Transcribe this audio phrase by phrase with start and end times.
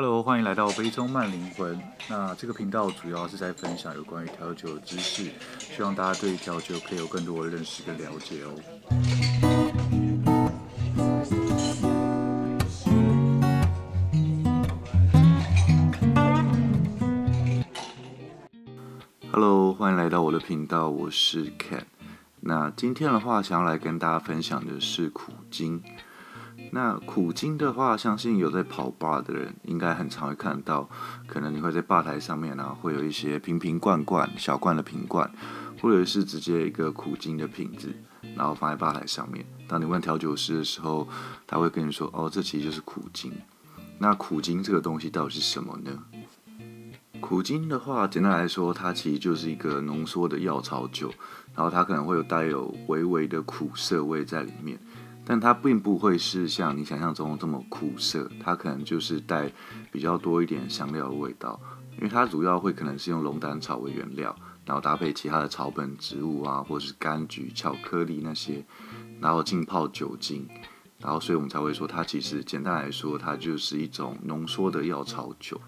[0.00, 1.76] Hello，欢迎来到杯中慢灵魂。
[2.08, 5.28] 那这个频道主要是在分享有关于调酒的知识，
[5.58, 8.54] 希望大家对调酒可以有更多的认识跟了解哦。
[19.32, 21.82] Hello，欢迎来到我的频道，我是 Ken。
[22.38, 25.82] 那今天的话，想要来跟大家分享的是苦精。
[26.70, 30.88] 那苦精的话，相信有在跑吧的人，应该很常会看到。
[31.26, 35.30] 可能你会在吧台上面啊，会有一些瓶瓶罐罐、小罐的瓶罐，
[35.80, 37.94] 或者是直接一个苦精的瓶子，
[38.36, 39.46] 然后放在吧台上面。
[39.66, 41.08] 当你问调酒师的时候，
[41.46, 43.32] 他会跟你说：“哦，这其实就是苦精。”
[43.98, 45.90] 那苦精这个东西到底是什么呢？
[47.20, 51.12] 苦精的话，简单来说，它其实就是一个浓缩的药草酒，
[51.54, 54.78] 然后它可能会有带有微微的苦涩味在里面。
[55.30, 59.52] 但它并不会是像你想象中这么苦涩，它可能就是带
[59.92, 61.60] 比较多一点香料的味道，
[61.98, 64.34] 因为它主要会可能是用龙胆草为原料，
[64.64, 68.64] 然后搭配其他的草本植物啊，或是柑橘、巧克力那些，
[69.20, 70.48] 然后浸泡酒精，
[70.98, 75.60] 然后所以我们才会说它其实简单来说，它就是一种浓缩的药草酒。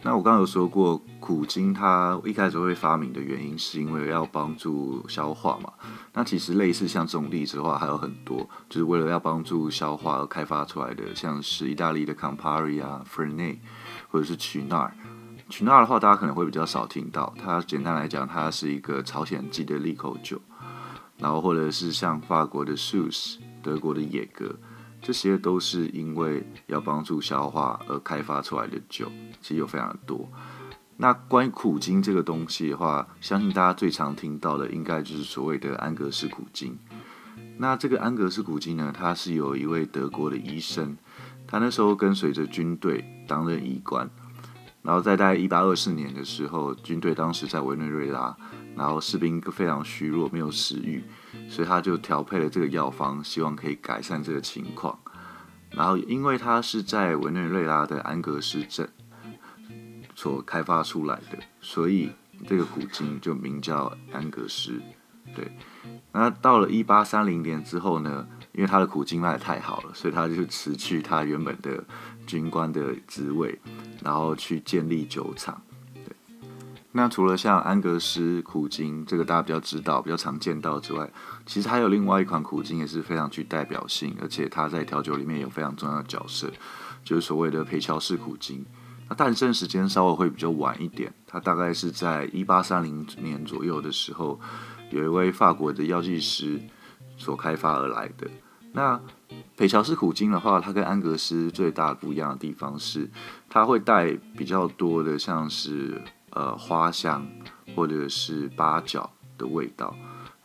[0.00, 5.72] 那我刚刚有说过，苦精它一开始会发明的原因，是因为要帮助消化嘛。
[6.14, 13.58] 那其实类似像这种例子的话，还有很多，就是为了要帮助消化而开发出来的，像是意大利的 Campari 啊、Fernet，
[14.08, 14.94] 或者是曲纳尔。
[15.50, 17.34] 曲纳尔的话，大家可能会比较少听到。
[17.36, 20.40] 它简单来讲，它是一个朝鲜籍的利口酒，
[21.18, 24.54] 然后或者是像法国的 Suze、德国的野格。
[25.00, 29.10] 这些都是因为要帮助消化而开发出来的酒，
[29.40, 30.28] 其实有非常多。
[30.96, 36.76] 那关于苦精这个东西的话，相信大家最常听到的应该就是所谓的安格斯苦精。
[37.56, 40.96] 那这个安格斯苦精呢，它是有一位德国的医生，
[41.46, 44.10] 他那时候跟随着军队担任医官，
[44.82, 48.36] 然后在大概一八二四年的时候，军队当时在委内瑞拉。
[48.78, 51.02] 然后士兵非常虚弱，没有食欲，
[51.50, 54.96] 所以他就调配了这个药方，希望可以改善这个情况。
[55.72, 58.88] 然后因为他是在委内瑞拉的安格斯镇
[60.14, 62.12] 所开发出来的，所以
[62.46, 64.80] 这个苦精就名叫安格斯。
[65.34, 65.50] 对，
[66.12, 71.84] 那到了一八三零年之后呢，因为他的苦精卖得太好了，所以他就辞去他原本的
[72.26, 73.58] 军官的职位，
[74.02, 75.60] 然后去建立酒厂。
[76.92, 81.08] 那除了像安格斯苦精这个大家比较知道、比较常见到之外，
[81.44, 86.50] 其实还有另外一款苦精也是非常具代表性，而且它在调酒里面有非常重要的角色，
[87.04, 88.64] 就是所谓的裴乔士苦精。
[89.06, 94.40] 那诞生时间稍微会比较晚一点，它大概是在一八三零年左右的时候，
[94.90, 96.58] 有一位法国的药剂师
[97.18, 98.26] 所开发而来的。
[98.72, 98.98] 那
[99.58, 103.10] 裴乔士苦精的话，它跟安格斯最大不一样的地方是，
[103.48, 106.00] 它会带比较多的像是。
[106.38, 107.26] 呃，花香
[107.74, 109.92] 或者是八角的味道，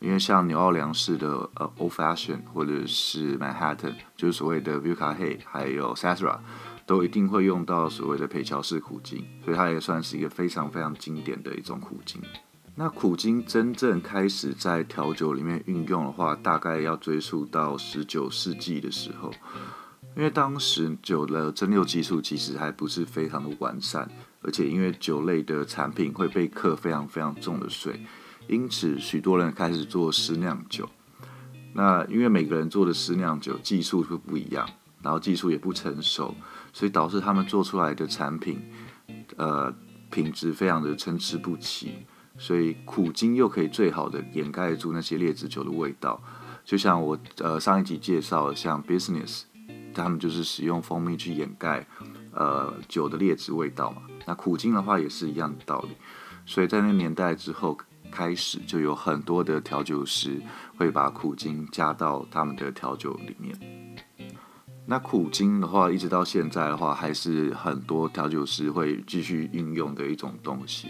[0.00, 6.38] 因为像纽奥良式的呃 Old Fashion 或者是 Manhattan，就是所谓的 Vodka Hay，还有 Sazerac，
[6.86, 12.22] 都一定会用到所谓的裴乔式苦精，所以它也算是一个非常非常经典的一种苦精。
[12.74, 19.30] 那苦精真正开始在调酒里面运用的话，大概要追溯到十九世纪的时候，
[20.16, 24.08] 因为当时酒的蒸馏技术其实还不是非常的完善。
[24.42, 28.00] 而且因为酒类的产品会被课非常非常重的税，
[28.48, 30.88] 因此许多人开始做私酿酒。
[31.74, 34.68] 那因为每个人做的私酿酒技术都不一样，
[35.00, 36.34] 然后技术也不成熟，
[36.72, 38.60] 所以导致他们做出来的产品，
[39.36, 39.74] 呃，
[40.10, 41.94] 品质非常的参差不齐。
[42.38, 46.20] 所以苦精又可以最好的掩盖住那些劣质酒的味道。
[46.64, 49.42] 就像我呃上一集介绍的，像 Business，
[49.94, 51.86] 他们就是使用蜂蜜去掩盖
[52.32, 54.02] 呃酒的劣质味道嘛。
[54.26, 55.90] 那苦精的话也是一样的道理，
[56.46, 57.76] 所以在那个年代之后
[58.10, 60.40] 开始，就有很多的调酒师
[60.76, 63.58] 会把苦精加到他们的调酒里面。
[64.84, 70.88] 那苦精的话，一直到现在的话，还是很多调酒师会继续运用的一种东西。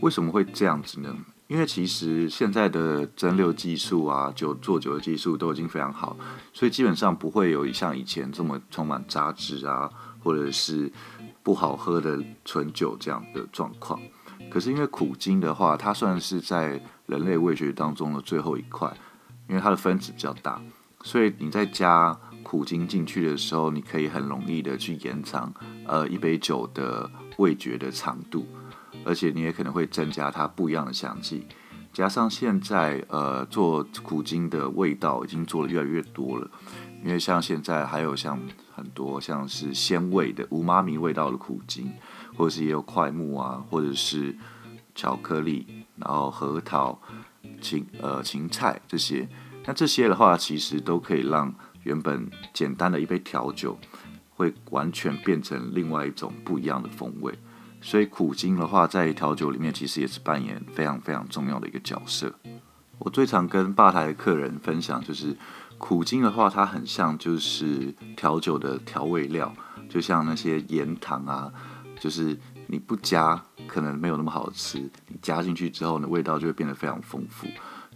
[0.00, 1.14] 为什么会这样子呢？
[1.46, 6.16] 因为其实现在的蒸馏技术啊，酒做酒的技术都已经非常好，
[6.52, 9.90] 所以基本上不会有像以前这么充满杂质啊，
[10.22, 10.90] 或者是。
[11.40, 13.98] 不好喝的纯酒这样的状况，
[14.50, 18.92] 可是因为苦精的话，它算是在人类味觉当中的最后一块，
[19.48, 20.60] 因为它的分子比较大，
[21.02, 25.50] 所以你在加苦精进去的时候，你可以很容易的去延长
[25.86, 28.46] 呃一杯酒的味觉的长度，
[29.06, 31.46] 而且你也可能会增加它不一样的香气。
[31.94, 36.50] 加上现在呃做苦精的味道已经做得越来越多了，
[37.04, 38.38] 因为像现在还有像
[38.74, 41.92] 很多像是鲜味的无妈咪味道的苦精，
[42.36, 44.36] 或者是也有块木啊，或者是
[44.94, 45.66] 巧克力，
[45.96, 47.00] 然后核桃、
[47.60, 49.28] 芹呃芹菜这些，
[49.64, 51.54] 那这些的话其实都可以让
[51.84, 53.78] 原本简单的一杯调酒，
[54.34, 57.38] 会完全变成另外一种不一样的风味。
[57.80, 62.34] 所以苦精的话，在调酒里面其实也是扮演非常非常重要的一个角色。
[62.98, 65.36] 我最常跟吧台的客人分享，就是
[65.78, 69.54] 苦精的话，它很像就是调酒的调味料，
[69.88, 71.50] 就像那些盐糖啊，
[71.98, 72.36] 就是
[72.66, 77.46] 你不加可能没有那么好吃，你加进去之后呢，味道就会变得非常丰富。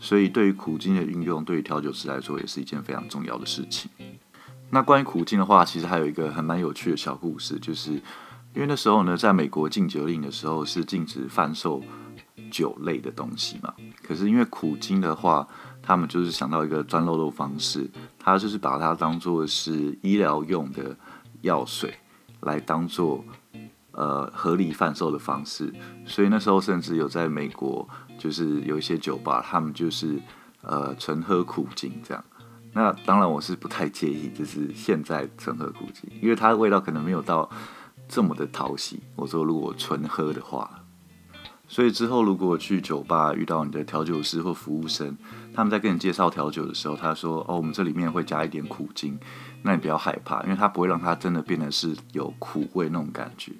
[0.00, 3.90] 所以对于苦精的运用，对于调酒师来说也是一件非常重要的事情。
[4.70, 7.92] 那关于苦精的话，其实还有一个很蛮有趣的小故事，就是
[8.54, 11.82] 因为那时候呢，在美国禁酒令的时候是禁止贩售。
[12.52, 13.72] 酒类的东西嘛，
[14.06, 15.48] 可是因为苦精的话，
[15.82, 20.94] 他们就是想到一个钻漏洞方式，他就是把它当做是医疗用的
[21.40, 21.94] 药水，
[22.40, 23.24] 来当做
[23.92, 25.72] 呃合理贩售的方式。
[26.04, 27.88] 所以那时候甚至有在美国，
[28.18, 30.20] 就是有一些酒吧，他们就是
[30.60, 32.22] 呃纯喝苦精这样。
[32.74, 37.48] 那当然我是不太介意，就是现在纯喝苦精，因为它的味道可能没有到
[38.06, 39.00] 这么的讨喜。
[39.16, 40.70] 我说如果纯喝的话。
[41.72, 45.16] 所以之后，如果去酒吧遇到你的调酒师或服务生，
[45.54, 49.18] 他们在跟你介绍调酒的时候，他说：“哦，我们这里面会加一点苦精。”
[49.64, 53.52] 那你不要害怕，因为它不会让它真的变得是有苦味那种感觉，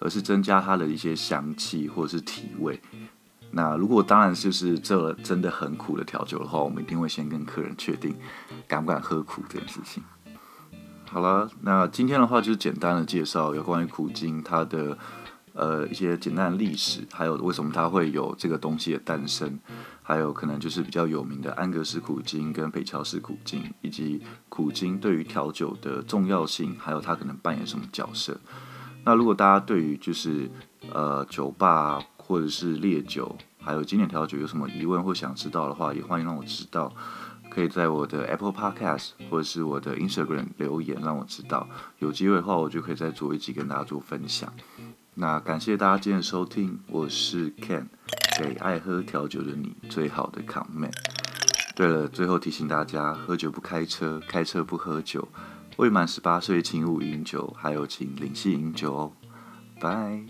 [0.00, 2.80] 而是增加它的一些香气或者是体味。
[3.52, 8.12] 那如果当然就是这真的很苦的调酒的话，我们一定会先跟客人确定
[8.66, 10.02] 敢不敢喝苦这件事情。
[11.08, 14.98] 好了，那今天的话就是简单的介绍有关于苦精它的。
[15.54, 19.58] 呃，一些简单的历史，还有为什么它会有这个东西的诞生，
[20.02, 28.40] 还有可能就是比较有名的安格斯苦精跟北乔氏苦精，以及苦精对于调酒的重要性，还有它可能扮演什么角色。
[29.04, 30.50] 那如果大家对于就是
[30.92, 36.90] 呃酒吧或者是烈酒，还有经典调酒有什么疑问或想知道的话，也欢迎让我知道，
[37.50, 41.68] 可以在我的 Apple Podcast 或者是我的 Instagram 留言让我知道，
[41.98, 44.50] 有机会的话我就可以再做一集跟大家做分享。
[45.14, 47.84] 那感谢大家今天收听，我是 Ken，
[48.38, 50.90] 给爱喝调酒的你最好的 comment。
[51.76, 55.28] 对了，最后提醒大家，喝酒不开车，开车不喝酒，
[55.76, 59.12] 未满十八岁请勿饮酒，还有请领系饮酒哦。
[59.78, 60.24] 拜。